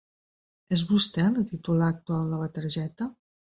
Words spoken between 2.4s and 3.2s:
la targeta?